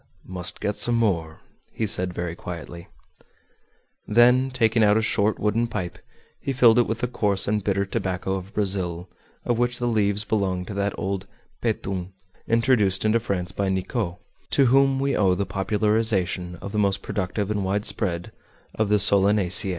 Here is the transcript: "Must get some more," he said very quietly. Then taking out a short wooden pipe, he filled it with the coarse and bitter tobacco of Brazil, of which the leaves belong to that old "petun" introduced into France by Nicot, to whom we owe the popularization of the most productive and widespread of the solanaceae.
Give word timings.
"Must 0.25 0.59
get 0.59 0.77
some 0.77 0.95
more," 0.95 1.41
he 1.73 1.85
said 1.85 2.11
very 2.11 2.35
quietly. 2.35 2.87
Then 4.07 4.49
taking 4.49 4.83
out 4.83 4.97
a 4.97 5.01
short 5.03 5.37
wooden 5.37 5.67
pipe, 5.67 5.99
he 6.39 6.53
filled 6.53 6.79
it 6.79 6.87
with 6.87 7.01
the 7.01 7.07
coarse 7.07 7.47
and 7.47 7.63
bitter 7.63 7.85
tobacco 7.85 8.33
of 8.33 8.51
Brazil, 8.55 9.07
of 9.45 9.59
which 9.59 9.77
the 9.77 9.87
leaves 9.87 10.23
belong 10.23 10.65
to 10.65 10.73
that 10.73 10.97
old 10.97 11.27
"petun" 11.61 12.13
introduced 12.47 13.05
into 13.05 13.19
France 13.19 13.51
by 13.51 13.69
Nicot, 13.69 14.15
to 14.49 14.65
whom 14.65 14.99
we 14.99 15.15
owe 15.15 15.35
the 15.35 15.45
popularization 15.45 16.55
of 16.63 16.71
the 16.71 16.79
most 16.79 17.03
productive 17.03 17.51
and 17.51 17.63
widespread 17.63 18.31
of 18.73 18.89
the 18.89 18.97
solanaceae. 18.97 19.69